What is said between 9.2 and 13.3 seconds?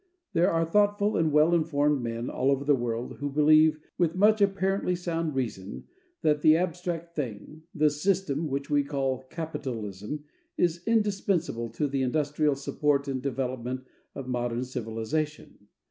capitalism, is indispensable to the industrial support and